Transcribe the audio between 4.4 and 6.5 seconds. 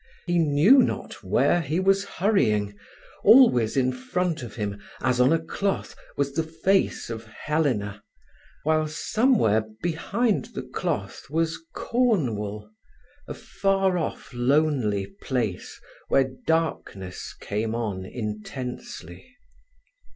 of him, as on a cloth, was the